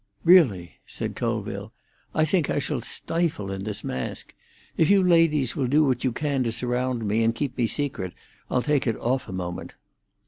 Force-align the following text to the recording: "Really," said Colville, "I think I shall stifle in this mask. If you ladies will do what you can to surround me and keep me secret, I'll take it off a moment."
"Really," 0.23 0.79
said 0.87 1.15
Colville, 1.15 1.71
"I 2.15 2.25
think 2.25 2.49
I 2.49 2.57
shall 2.57 2.81
stifle 2.81 3.51
in 3.51 3.65
this 3.65 3.83
mask. 3.83 4.33
If 4.75 4.89
you 4.89 5.03
ladies 5.03 5.55
will 5.55 5.67
do 5.67 5.85
what 5.85 6.03
you 6.03 6.11
can 6.11 6.43
to 6.43 6.51
surround 6.51 7.07
me 7.07 7.23
and 7.23 7.35
keep 7.35 7.55
me 7.55 7.67
secret, 7.67 8.13
I'll 8.49 8.63
take 8.63 8.87
it 8.87 8.97
off 8.97 9.27
a 9.29 9.31
moment." 9.31 9.75